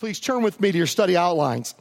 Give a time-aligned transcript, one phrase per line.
[0.00, 1.74] please turn with me to your study outlines?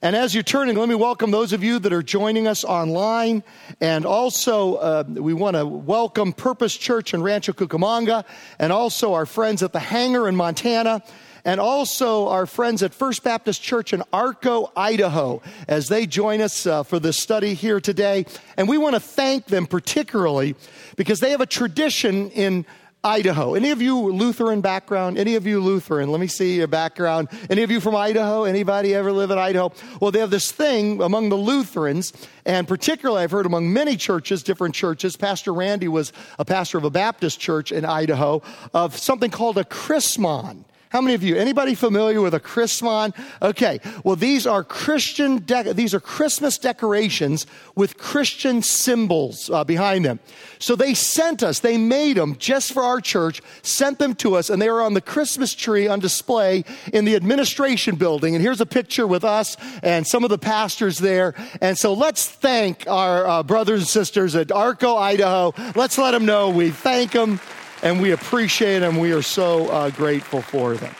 [0.00, 3.44] And as you're turning, let me welcome those of you that are joining us online.
[3.78, 8.24] And also, uh, we want to welcome Purpose Church in Rancho Cucamonga,
[8.58, 11.02] and also our friends at the Hangar in Montana,
[11.44, 16.64] and also our friends at First Baptist Church in Arco, Idaho, as they join us
[16.64, 18.24] uh, for this study here today.
[18.56, 20.56] And we want to thank them particularly
[20.96, 22.64] because they have a tradition in
[23.04, 23.54] Idaho.
[23.54, 25.18] Any of you Lutheran background?
[25.18, 26.10] Any of you Lutheran?
[26.10, 27.28] Let me see your background.
[27.48, 28.42] Any of you from Idaho?
[28.42, 29.72] Anybody ever live in Idaho?
[30.00, 32.12] Well, they have this thing among the Lutherans,
[32.44, 35.16] and particularly I've heard among many churches, different churches.
[35.16, 38.42] Pastor Randy was a pastor of a Baptist church in Idaho
[38.74, 40.64] of something called a chrismon.
[40.90, 41.36] How many of you?
[41.36, 43.14] Anybody familiar with a Chrismon?
[43.42, 43.78] Okay.
[44.04, 50.18] Well, these are Christian, de- these are Christmas decorations with Christian symbols uh, behind them.
[50.58, 54.48] So they sent us, they made them just for our church, sent them to us,
[54.48, 58.34] and they were on the Christmas tree on display in the administration building.
[58.34, 61.34] And here's a picture with us and some of the pastors there.
[61.60, 65.52] And so let's thank our uh, brothers and sisters at Arco, Idaho.
[65.74, 67.40] Let's let them know we thank them
[67.82, 68.98] and we appreciate them.
[68.98, 70.94] We are so uh, grateful for them.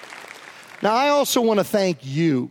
[0.82, 2.50] Now, I also want to thank you.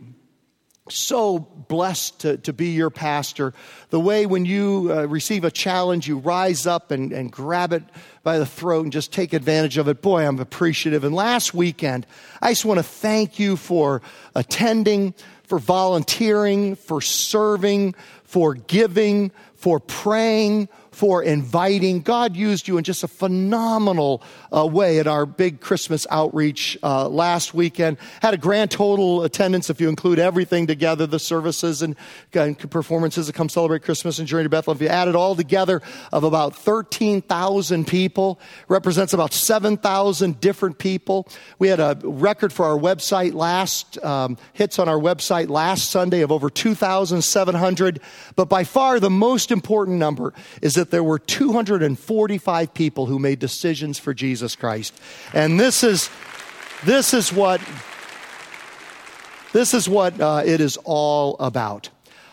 [0.90, 3.52] So blessed to, to be your pastor.
[3.90, 7.82] The way when you uh, receive a challenge, you rise up and, and grab it
[8.22, 10.00] by the throat and just take advantage of it.
[10.00, 11.04] Boy, I'm appreciative.
[11.04, 12.06] And last weekend,
[12.40, 14.00] I just want to thank you for
[14.34, 20.68] attending, for volunteering, for serving, for giving, for praying,
[20.98, 22.00] for inviting.
[22.00, 24.20] God used you in just a phenomenal
[24.54, 27.98] uh, way at our big Christmas outreach uh, last weekend.
[28.20, 31.94] Had a grand total attendance, if you include everything together, the services and,
[32.34, 34.76] and performances that come celebrate Christmas and Journey to Bethlehem.
[34.76, 41.28] If you add it all together, of about 13,000 people, represents about 7,000 different people.
[41.60, 46.22] We had a record for our website last, um, hits on our website last Sunday
[46.22, 48.00] of over 2,700.
[48.34, 53.18] But by far the most important number is that that there were 245 people who
[53.18, 54.98] made decisions for Jesus Christ.
[55.34, 56.08] And this is,
[56.84, 57.60] this is what,
[59.52, 61.90] this is what uh, it is all about.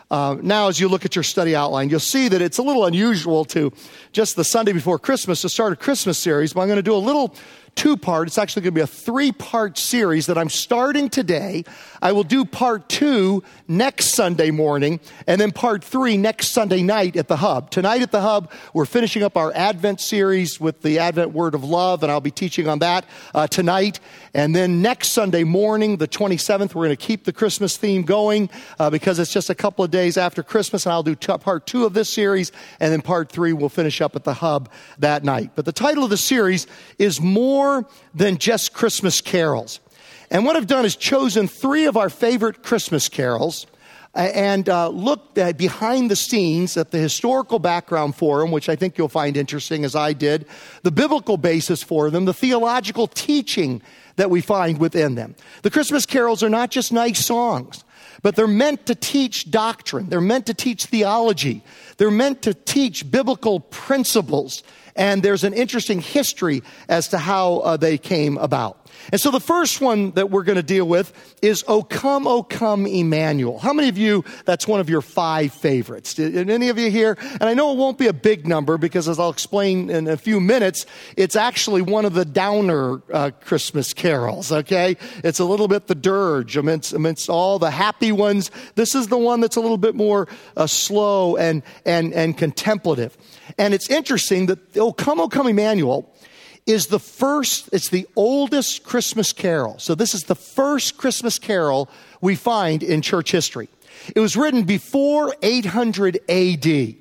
[0.09, 2.85] Uh, now, as you look at your study outline, you'll see that it's a little
[2.85, 3.73] unusual to
[4.13, 6.93] just the Sunday before Christmas to start a Christmas series, but I'm going to do
[6.93, 7.35] a little
[7.75, 8.27] two part.
[8.27, 11.65] It's actually going to be a three part series that I'm starting today.
[12.01, 17.17] I will do part two next Sunday morning and then part three next Sunday night
[17.17, 17.69] at the Hub.
[17.69, 21.63] Tonight at the Hub, we're finishing up our Advent series with the Advent Word of
[21.63, 23.99] Love, and I'll be teaching on that uh, tonight.
[24.33, 28.49] And then next Sunday morning, the 27th, we're going to keep the Christmas theme going
[28.79, 31.67] uh, because it's just a couple of days after Christmas, and I'll do t- part
[31.67, 34.69] two of this series, and then part three we'll finish up at the Hub
[34.99, 35.51] that night.
[35.55, 36.67] But the title of the series
[36.99, 37.64] is More
[38.13, 39.79] Than Just Christmas Carols.
[40.31, 43.67] And what I've done is chosen three of our favorite Christmas carols
[44.15, 48.75] and uh, looked at behind the scenes at the historical background for them, which I
[48.75, 50.47] think you'll find interesting as I did,
[50.83, 53.81] the biblical basis for them, the theological teaching
[54.15, 55.35] that we find within them.
[55.63, 57.83] The Christmas carols are not just nice songs,
[58.21, 60.07] but they're meant to teach doctrine.
[60.07, 61.61] They're meant to teach theology.
[61.97, 64.63] They're meant to teach biblical principles.
[64.95, 68.85] And there's an interesting history as to how uh, they came about.
[69.11, 72.43] And so the first one that we're going to deal with is O come, O
[72.43, 73.59] come, Emmanuel.
[73.59, 76.13] How many of you, that's one of your five favorites?
[76.13, 77.17] Did any of you here?
[77.19, 80.17] And I know it won't be a big number because as I'll explain in a
[80.17, 80.85] few minutes,
[81.17, 84.97] it's actually one of the downer uh, Christmas carols, okay?
[85.23, 88.49] It's a little bit the dirge amidst, amidst all the happy ones.
[88.75, 93.17] This is the one that's a little bit more uh, slow and, and, and contemplative.
[93.57, 96.11] And it's interesting that O come, O come, Emmanuel
[96.65, 99.77] is the first, it's the oldest Christmas carol.
[99.77, 101.89] So this is the first Christmas carol
[102.21, 103.69] we find in church history.
[104.15, 106.95] It was written before 800 AD.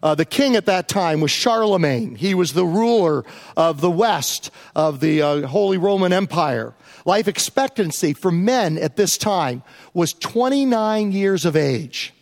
[0.00, 2.14] Uh, the king at that time was Charlemagne.
[2.14, 3.24] He was the ruler
[3.56, 6.74] of the West of the uh, Holy Roman Empire.
[7.04, 9.62] Life expectancy for men at this time
[9.94, 12.14] was 29 years of age.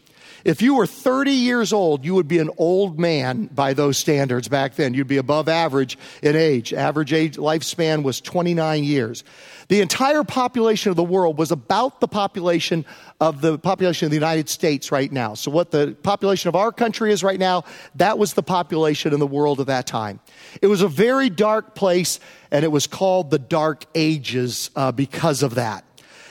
[0.47, 4.47] If you were 30 years old, you would be an old man by those standards
[4.47, 4.95] back then.
[4.95, 6.73] You'd be above average in age.
[6.73, 9.25] Average age lifespan was 29 years.
[9.67, 12.85] The entire population of the world was about the population
[13.21, 15.35] of the population of the United States right now.
[15.35, 17.65] So, what the population of our country is right now,
[17.97, 20.21] that was the population in the world at that time.
[20.63, 22.21] It was a very dark place,
[22.53, 25.86] and it was called the Dark Ages uh, because of that.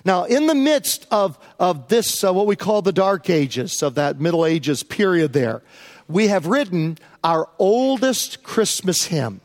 [0.06, 3.96] Now, in the midst of, of this, uh, what we call the Dark Ages, of
[3.96, 5.64] that Middle Ages period there,
[6.08, 9.42] we have written our oldest Christmas hymn.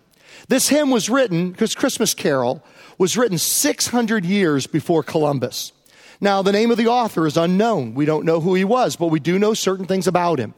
[0.48, 2.62] This hymn was written, because Christmas Carol
[2.98, 5.72] was written 600 years before Columbus.
[6.20, 7.94] Now, the name of the author is unknown.
[7.94, 10.52] We don't know who he was, but we do know certain things about him.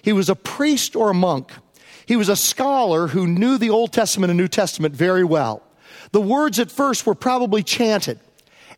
[0.00, 1.52] He was a priest or a monk.
[2.06, 5.62] He was a scholar who knew the Old Testament and New Testament very well.
[6.12, 8.18] The words at first were probably chanted,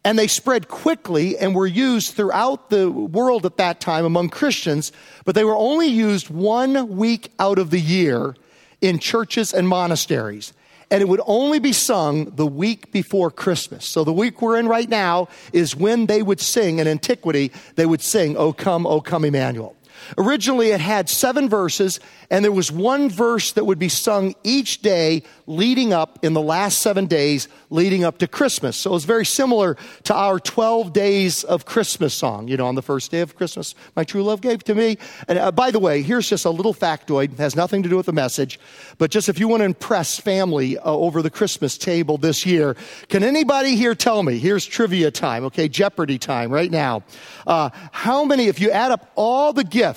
[0.05, 4.93] and they spread quickly and were used throughout the world at that time among Christians,
[5.25, 8.37] but they were only used one week out of the year
[8.81, 10.53] in churches and monasteries
[10.91, 13.85] and it would only be sung the week before Christmas.
[13.87, 17.87] So the week we're in right now is when they would sing in antiquity, they
[17.87, 19.77] would sing, O come, O come Emmanuel.
[20.19, 24.83] Originally, it had seven verses, and there was one verse that would be sung each
[24.83, 28.77] day leading up in the last seven days leading up to Christmas.
[28.77, 32.49] So it was very similar to our 12 days of Christmas song.
[32.49, 34.99] You know, on the first day of Christmas, my true love gave to me.
[35.29, 37.97] And uh, by the way, here's just a little factoid, it has nothing to do
[37.97, 38.59] with the message,
[38.99, 42.77] but just if you want to impress family uh, over the Christmas table this year,
[43.09, 44.39] can anybody here tell me?
[44.39, 47.03] Here's trivia time, okay, Jeopardy time right now.
[47.47, 49.94] Uh, how many, if you add up all the gifts,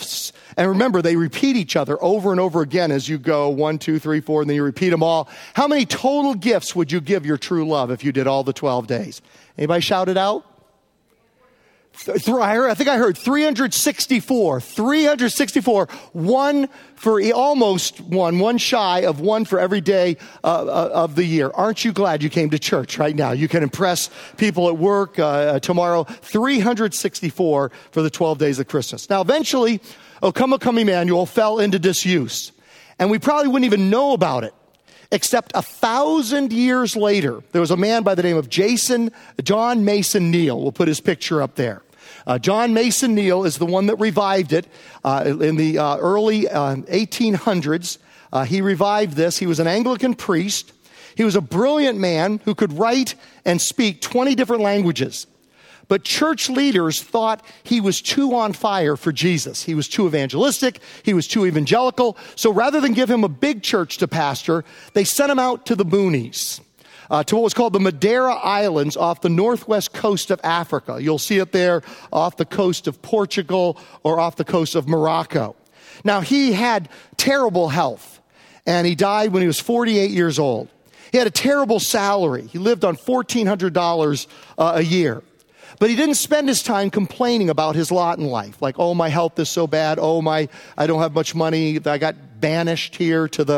[0.57, 3.99] and remember, they repeat each other over and over again as you go one, two,
[3.99, 5.29] three, four, and then you repeat them all.
[5.53, 8.53] How many total gifts would you give your true love if you did all the
[8.53, 9.21] 12 days?
[9.57, 10.45] Anybody shout it out?
[12.69, 14.61] I think I heard 364.
[14.61, 15.87] 364.
[16.13, 21.23] One for almost one, one shy of one for every day uh, uh, of the
[21.23, 21.51] year.
[21.53, 23.31] Aren't you glad you came to church right now?
[23.31, 26.03] You can impress people at work uh, uh tomorrow.
[26.03, 29.09] 364 for the 12 days of Christmas.
[29.09, 29.81] Now, eventually,
[30.21, 32.51] O Come, O Come Emmanuel fell into disuse.
[32.99, 34.53] And we probably wouldn't even know about it
[35.11, 39.11] except a thousand years later, there was a man by the name of Jason,
[39.41, 40.61] John Mason Neale.
[40.61, 41.81] We'll put his picture up there.
[42.27, 44.67] Uh, John Mason Neale is the one that revived it
[45.05, 47.97] uh, in the uh, early 1800s.
[47.97, 49.37] Uh, uh, he revived this.
[49.37, 50.73] He was an Anglican priest.
[51.15, 53.15] He was a brilliant man who could write
[53.45, 55.25] and speak 20 different languages.
[55.87, 59.63] But church leaders thought he was too on fire for Jesus.
[59.63, 60.81] He was too evangelistic.
[61.03, 62.17] He was too evangelical.
[62.35, 65.77] So rather than give him a big church to pastor, they sent him out to
[65.77, 66.59] the boonies.
[67.09, 70.99] Uh, to what was called the Madeira Islands off the northwest coast of Africa.
[71.01, 71.81] You'll see it there
[72.11, 75.55] off the coast of Portugal or off the coast of Morocco.
[76.03, 78.19] Now, he had terrible health,
[78.65, 80.69] and he died when he was 48 years old.
[81.11, 82.47] He had a terrible salary.
[82.47, 84.27] He lived on $1,400
[84.57, 85.23] uh, a year.
[85.79, 89.09] But he didn't spend his time complaining about his lot in life, like, oh, my
[89.09, 89.99] health is so bad.
[90.01, 91.79] Oh, my, I don't have much money.
[91.85, 93.57] I got banished here to the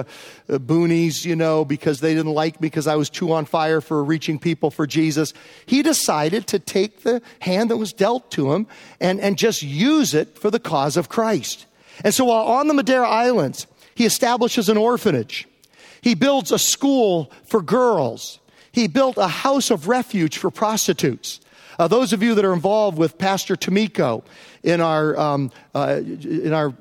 [0.50, 3.82] uh, boonies, you know, because they didn't like me because I was too on fire
[3.82, 5.34] for reaching people for Jesus.
[5.66, 8.68] He decided to take the hand that was dealt to him
[9.00, 11.66] and, and just use it for the cause of Christ.
[12.04, 15.48] And so while on the Madeira Islands, he establishes an orphanage.
[16.02, 18.40] He builds a school for girls.
[18.72, 21.42] He built a house of refuge for prostitutes.
[21.80, 24.22] Uh, those of you that are involved with Pastor Tomiko
[24.64, 26.74] in our, um, uh, in our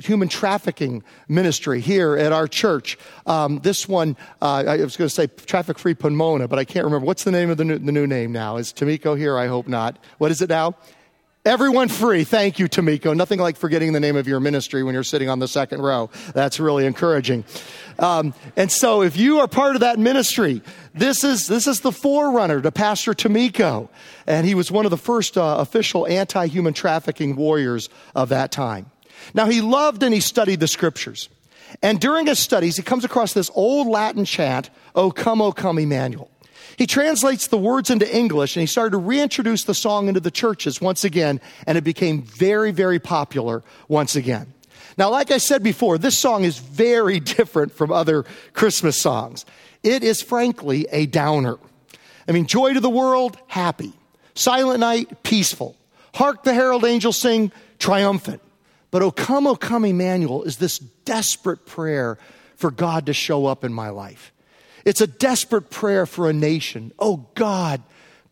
[0.00, 5.14] human trafficking ministry here at our church, um, this one, uh, I was going to
[5.14, 7.04] say Traffic Free Pomona, but I can't remember.
[7.04, 8.56] What's the name of the new, the new name now?
[8.56, 9.36] Is Tomiko here?
[9.36, 9.98] I hope not.
[10.16, 10.74] What is it now?
[11.46, 12.24] Everyone free.
[12.24, 13.16] Thank you, Tomiko.
[13.16, 16.10] Nothing like forgetting the name of your ministry when you're sitting on the second row.
[16.34, 17.44] That's really encouraging.
[18.00, 20.60] Um, and so, if you are part of that ministry,
[20.92, 23.88] this is this is the forerunner to Pastor Tomiko,
[24.26, 28.90] and he was one of the first uh, official anti-human trafficking warriors of that time.
[29.32, 31.28] Now, he loved and he studied the scriptures,
[31.80, 35.78] and during his studies, he comes across this old Latin chant, "O come, O come,
[35.78, 36.28] Emmanuel."
[36.76, 40.30] He translates the words into English and he started to reintroduce the song into the
[40.30, 44.52] churches once again, and it became very, very popular once again.
[44.98, 49.44] Now, like I said before, this song is very different from other Christmas songs.
[49.82, 51.56] It is frankly a downer.
[52.28, 53.92] I mean, joy to the world, happy.
[54.34, 55.76] Silent night, peaceful.
[56.14, 58.42] Hark the herald angels sing, triumphant.
[58.90, 62.18] But O come, O come, Emmanuel is this desperate prayer
[62.56, 64.32] for God to show up in my life.
[64.86, 66.92] It's a desperate prayer for a nation.
[66.98, 67.82] Oh God,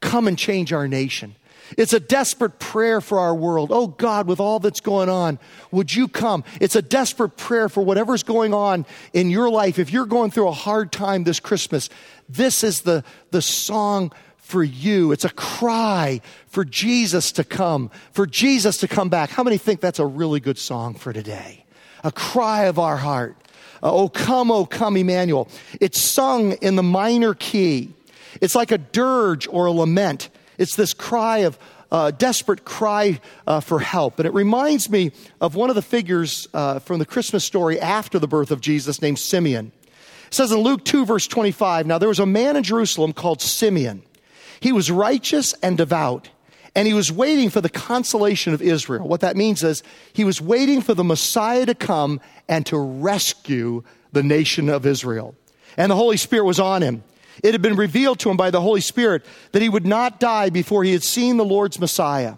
[0.00, 1.34] come and change our nation.
[1.76, 3.70] It's a desperate prayer for our world.
[3.72, 5.40] Oh God, with all that's going on,
[5.72, 6.44] would you come?
[6.60, 9.80] It's a desperate prayer for whatever's going on in your life.
[9.80, 11.90] If you're going through a hard time this Christmas,
[12.28, 15.10] this is the, the song for you.
[15.10, 19.30] It's a cry for Jesus to come, for Jesus to come back.
[19.30, 21.64] How many think that's a really good song for today?
[22.04, 23.36] A cry of our heart.
[23.84, 25.46] Uh, oh, come, oh, come, Emmanuel.
[25.78, 27.92] It's sung in the minor key.
[28.40, 30.30] It's like a dirge or a lament.
[30.56, 31.58] It's this cry of,
[31.92, 34.18] uh, desperate cry uh, for help.
[34.18, 38.18] And it reminds me of one of the figures uh, from the Christmas story after
[38.18, 39.70] the birth of Jesus named Simeon.
[40.26, 43.42] It says in Luke 2, verse 25 Now there was a man in Jerusalem called
[43.42, 44.02] Simeon.
[44.60, 46.30] He was righteous and devout,
[46.76, 49.06] And he was waiting for the consolation of Israel.
[49.06, 53.84] What that means is he was waiting for the Messiah to come and to rescue
[54.12, 55.36] the nation of Israel.
[55.76, 57.04] And the Holy Spirit was on him.
[57.42, 60.50] It had been revealed to him by the Holy Spirit that he would not die
[60.50, 62.34] before he had seen the Lord's Messiah.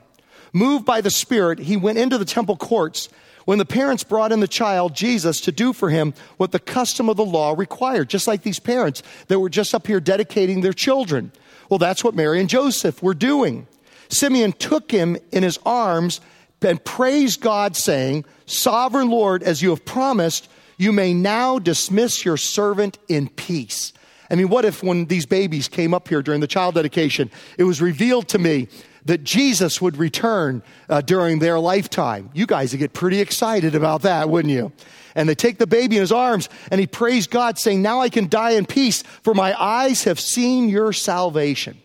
[0.52, 3.08] Moved by the Spirit, he went into the temple courts
[3.44, 7.08] when the parents brought in the child, Jesus, to do for him what the custom
[7.08, 10.72] of the law required, just like these parents that were just up here dedicating their
[10.72, 11.30] children.
[11.70, 13.66] Well, that's what Mary and Joseph were doing.
[14.08, 16.20] Simeon took him in his arms
[16.62, 20.48] and praised God, saying, Sovereign Lord, as you have promised,
[20.78, 23.92] you may now dismiss your servant in peace.
[24.30, 27.64] I mean, what if when these babies came up here during the child dedication, it
[27.64, 28.68] was revealed to me
[29.04, 32.30] that Jesus would return uh, during their lifetime?
[32.34, 34.72] You guys would get pretty excited about that, wouldn't you?
[35.14, 38.08] And they take the baby in his arms and he prays God, saying, Now I
[38.08, 41.80] can die in peace, for my eyes have seen your salvation.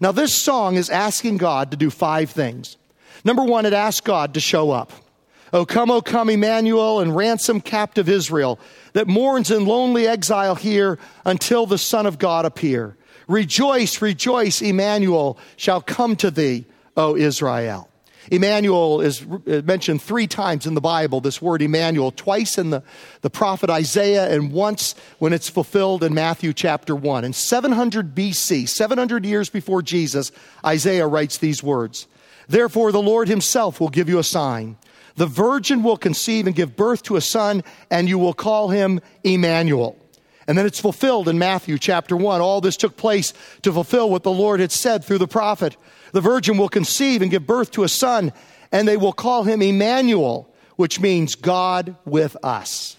[0.00, 2.76] Now, this song is asking God to do five things.
[3.24, 4.92] Number one, it asks God to show up.
[5.52, 8.58] O come, O come, Emmanuel, and ransom captive Israel
[8.92, 12.96] that mourns in lonely exile here until the Son of God appear.
[13.28, 17.88] Rejoice, rejoice, Emmanuel shall come to thee, O Israel.
[18.30, 22.82] Emmanuel is uh, mentioned three times in the Bible, this word Emmanuel, twice in the,
[23.20, 27.24] the prophet Isaiah and once when it's fulfilled in Matthew chapter 1.
[27.24, 30.32] In 700 BC, 700 years before Jesus,
[30.64, 32.06] Isaiah writes these words
[32.48, 34.76] Therefore, the Lord himself will give you a sign.
[35.16, 39.00] The virgin will conceive and give birth to a son, and you will call him
[39.22, 39.96] Emmanuel.
[40.46, 42.40] And then it's fulfilled in Matthew chapter 1.
[42.40, 43.32] All this took place
[43.62, 45.76] to fulfill what the Lord had said through the prophet.
[46.12, 48.32] The virgin will conceive and give birth to a son,
[48.70, 52.96] and they will call him Emmanuel, which means God with us.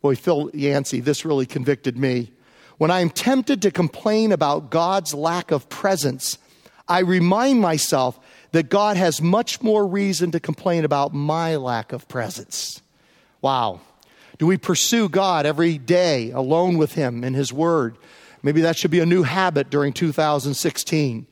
[0.00, 2.30] Boy, Phil Yancey, this really convicted me.
[2.78, 6.38] When I am tempted to complain about God's lack of presence,
[6.86, 8.18] I remind myself
[8.52, 12.80] that God has much more reason to complain about my lack of presence.
[13.40, 13.80] Wow.
[14.38, 17.98] Do we pursue God every day alone with Him in His Word?
[18.42, 21.26] Maybe that should be a new habit during 2016.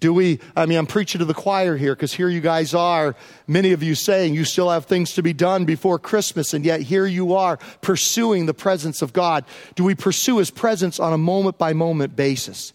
[0.00, 3.16] Do we, I mean, I'm preaching to the choir here because here you guys are,
[3.48, 6.82] many of you saying you still have things to be done before Christmas, and yet
[6.82, 9.44] here you are pursuing the presence of God.
[9.74, 12.72] Do we pursue His presence on a moment by moment basis?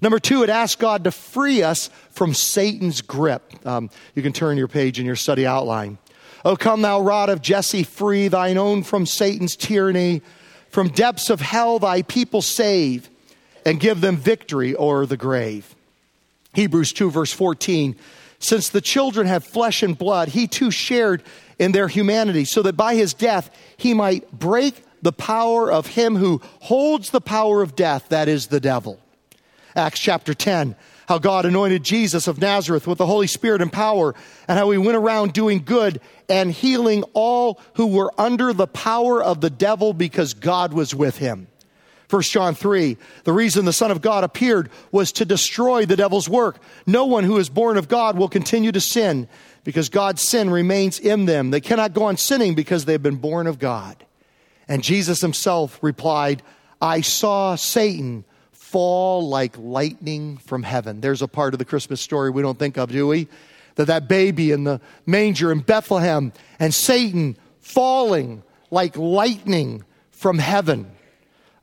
[0.00, 3.66] Number two, it asks God to free us from Satan's grip.
[3.66, 5.98] Um, you can turn your page in your study outline.
[6.44, 10.22] Oh, come, thou rod of Jesse, free thine own from Satan's tyranny.
[10.70, 13.10] From depths of hell, thy people save,
[13.66, 15.74] and give them victory o'er the grave.
[16.54, 17.94] Hebrews 2, verse 14.
[18.38, 21.22] Since the children have flesh and blood, he too shared
[21.58, 26.16] in their humanity, so that by his death he might break the power of him
[26.16, 28.98] who holds the power of death, that is the devil.
[29.76, 30.74] Acts chapter 10,
[31.06, 34.14] how God anointed Jesus of Nazareth with the Holy Spirit and power,
[34.48, 36.00] and how he went around doing good
[36.32, 41.18] and healing all who were under the power of the devil because God was with
[41.18, 41.46] him.
[42.08, 46.30] 1 John 3, the reason the Son of God appeared was to destroy the devil's
[46.30, 46.58] work.
[46.86, 49.28] No one who is born of God will continue to sin
[49.62, 51.50] because God's sin remains in them.
[51.50, 54.02] They cannot go on sinning because they've been born of God.
[54.68, 56.42] And Jesus himself replied,
[56.80, 61.02] I saw Satan fall like lightning from heaven.
[61.02, 63.28] There's a part of the Christmas story we don't think of, do we?
[63.76, 70.90] That that baby in the manger in Bethlehem and Satan falling like lightning from heaven.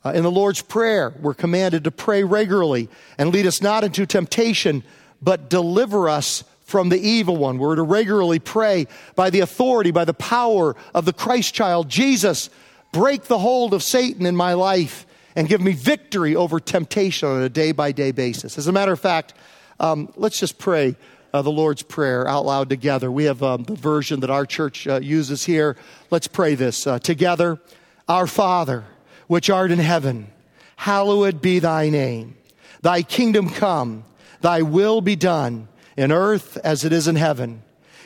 [0.03, 4.05] Uh, in the Lord's Prayer, we're commanded to pray regularly and lead us not into
[4.05, 4.83] temptation,
[5.21, 7.57] but deliver us from the evil one.
[7.57, 12.49] We're to regularly pray by the authority, by the power of the Christ child, Jesus,
[12.91, 17.41] break the hold of Satan in my life and give me victory over temptation on
[17.41, 18.57] a day by day basis.
[18.57, 19.33] As a matter of fact,
[19.79, 20.95] um, let's just pray
[21.33, 23.11] uh, the Lord's Prayer out loud together.
[23.11, 25.77] We have um, the version that our church uh, uses here.
[26.09, 27.59] Let's pray this uh, together.
[28.07, 28.85] Our Father,
[29.27, 30.31] which art in heaven,
[30.75, 32.35] hallowed be thy name.
[32.81, 34.05] Thy kingdom come,
[34.41, 35.67] thy will be done
[35.97, 37.61] in earth as it is in heaven.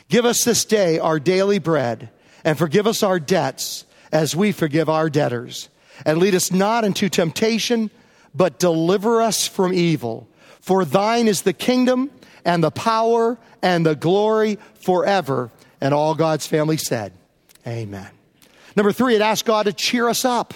[0.08, 2.10] Give us this day our daily bread
[2.44, 5.68] and forgive us our debts as we forgive our debtors.
[6.04, 7.90] And lead us not into temptation,
[8.34, 10.28] but deliver us from evil.
[10.60, 12.10] For thine is the kingdom
[12.44, 15.50] and the power and the glory forever.
[15.80, 17.12] And all God's family said,
[17.66, 18.08] Amen.
[18.76, 20.54] Number three, it asks God to cheer us up.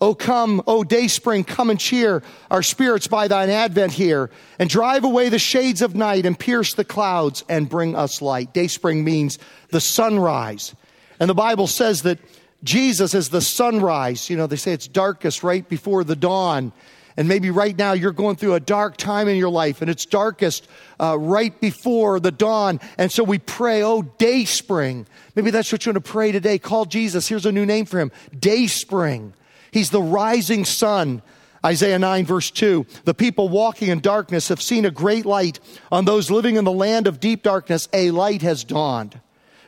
[0.00, 4.68] Oh, come, oh, day spring, come and cheer our spirits by thine advent here, and
[4.68, 8.52] drive away the shades of night, and pierce the clouds, and bring us light.
[8.52, 9.38] Day spring means
[9.70, 10.74] the sunrise.
[11.18, 12.18] And the Bible says that
[12.62, 14.28] Jesus is the sunrise.
[14.28, 16.72] You know, they say it's darkest right before the dawn.
[17.16, 20.04] And maybe right now you're going through a dark time in your life and it's
[20.04, 20.68] darkest
[21.00, 22.80] uh, right before the dawn.
[22.98, 25.06] And so we pray, oh, day spring.
[25.34, 26.58] Maybe that's what you want to pray today.
[26.58, 27.26] Call Jesus.
[27.26, 29.32] Here's a new name for him Day spring.
[29.70, 31.22] He's the rising sun.
[31.64, 35.58] Isaiah 9, verse 2 The people walking in darkness have seen a great light.
[35.90, 39.20] On those living in the land of deep darkness, a light has dawned.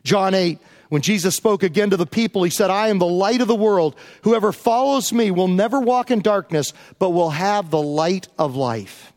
[0.04, 3.40] John 8, when Jesus spoke again to the people, he said, I am the light
[3.40, 3.94] of the world.
[4.22, 9.12] Whoever follows me will never walk in darkness, but will have the light of life.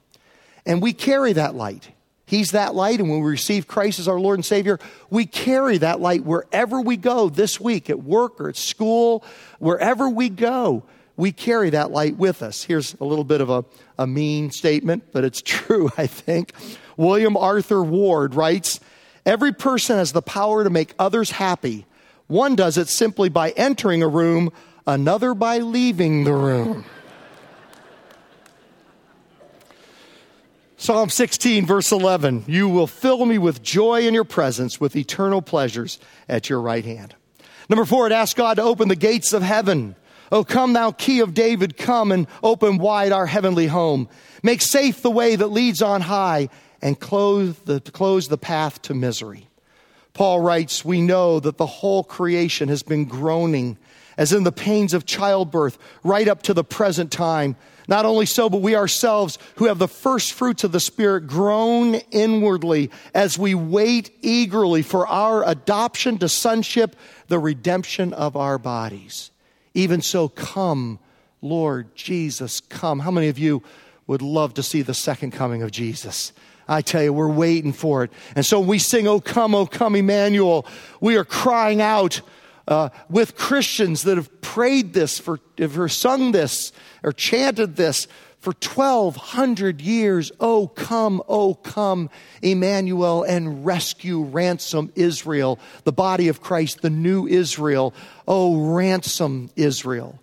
[0.66, 1.90] And we carry that light.
[2.26, 5.78] He's that light, and when we receive Christ as our Lord and Savior, we carry
[5.80, 9.26] that light wherever we go this week, at work or at school,
[9.60, 10.84] wherever we go,
[11.18, 12.64] we carry that light with us.
[12.64, 13.66] Here's a little bit of a,
[13.98, 16.54] a mean statement, but it's true, I think.
[16.96, 18.80] William Arthur Ward writes,
[19.26, 21.86] Every person has the power to make others happy.
[22.28, 24.52] One does it simply by entering a room,
[24.88, 26.86] another by leaving the room.
[30.78, 35.42] Psalm 16, verse 11 You will fill me with joy in your presence, with eternal
[35.42, 37.14] pleasures at your right hand.
[37.70, 39.96] Number four, it asks God to open the gates of heaven.
[40.32, 44.10] Oh, come, thou key of David, come and open wide our heavenly home.
[44.42, 46.50] Make safe the way that leads on high
[46.82, 49.48] and close the, close the path to misery.
[50.14, 53.78] Paul writes, We know that the whole creation has been groaning,
[54.18, 57.56] as in the pains of childbirth, right up to the present time.
[57.88, 61.96] Not only so, but we ourselves, who have the first fruits of the Spirit, groan
[62.12, 66.96] inwardly as we wait eagerly for our adoption to sonship,
[67.28, 69.32] the redemption of our bodies.
[69.74, 71.00] Even so, come,
[71.42, 73.00] Lord Jesus, come.
[73.00, 73.64] How many of you
[74.08, 76.34] would love to see the second coming of Jesus?
[76.68, 78.12] I tell you, we're waiting for it.
[78.36, 80.66] And so we sing, Oh, come, oh, come, Emmanuel.
[81.00, 82.22] We are crying out
[82.68, 86.72] uh, with Christians that have prayed this, for, have sung this,
[87.04, 88.08] or chanted this
[88.40, 90.32] for 1,200 years.
[90.40, 92.10] Oh, come, oh, come,
[92.42, 97.94] Emmanuel, and rescue, ransom Israel, the body of Christ, the new Israel.
[98.28, 100.20] Oh, ransom Israel.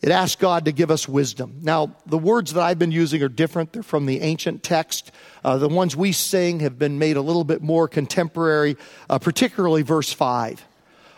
[0.00, 1.58] It asks God to give us wisdom.
[1.60, 3.72] Now, the words that I've been using are different.
[3.72, 5.10] They're from the ancient text.
[5.44, 8.76] Uh, the ones we sing have been made a little bit more contemporary,
[9.10, 10.64] uh, particularly verse 5.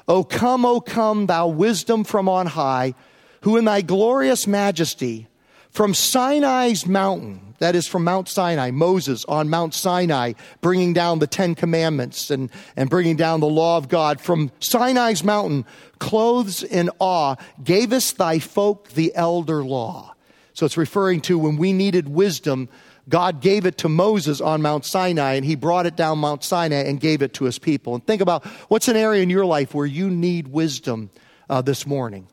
[0.08, 2.94] O come, O come, thou wisdom from on high,
[3.42, 5.28] who in thy glorious majesty,
[5.70, 11.26] from Sinai's mountain, that is from Mount Sinai, Moses on Mount Sinai, bringing down the
[11.26, 14.20] Ten Commandments and, and bringing down the law of God.
[14.20, 15.64] From Sinai's mountain,
[15.98, 20.14] clothes in awe, gavest thy folk the elder law.
[20.54, 22.68] So it's referring to when we needed wisdom,
[23.09, 26.83] God gave it to Moses on Mount Sinai, and he brought it down Mount Sinai
[26.83, 27.94] and gave it to his people.
[27.94, 31.11] And think about what's an area in your life where you need wisdom
[31.48, 32.26] uh, this morning.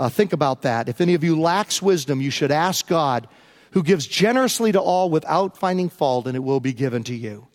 [0.00, 0.88] Uh, think about that.
[0.88, 3.28] If any of you lacks wisdom, you should ask God
[3.72, 7.48] who gives generously to all without finding fault, and it will be given to you.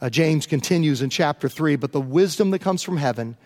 [0.00, 3.36] Uh, James continues in chapter 3 But the wisdom that comes from heaven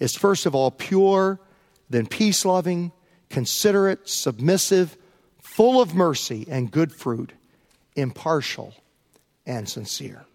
[0.00, 1.40] is first of all pure,
[1.88, 2.92] then peace loving,
[3.30, 4.98] considerate, submissive,
[5.40, 7.32] full of mercy and good fruit,
[7.96, 8.74] impartial
[9.46, 10.26] and sincere.